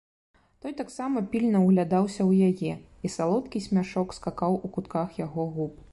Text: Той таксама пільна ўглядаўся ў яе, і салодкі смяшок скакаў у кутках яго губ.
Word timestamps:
Той 0.63 0.71
таксама 0.79 1.21
пільна 1.33 1.59
ўглядаўся 1.65 2.21
ў 2.25 2.49
яе, 2.53 2.73
і 3.05 3.11
салодкі 3.19 3.63
смяшок 3.67 4.07
скакаў 4.19 4.59
у 4.67 4.73
кутках 4.79 5.09
яго 5.25 5.51
губ. 5.59 5.79